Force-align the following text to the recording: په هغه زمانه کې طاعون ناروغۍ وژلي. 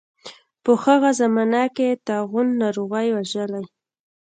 په 0.63 0.71
هغه 0.83 1.09
زمانه 1.19 1.63
کې 1.75 1.89
طاعون 2.07 2.47
ناروغۍ 2.61 3.07
وژلي. 3.11 3.63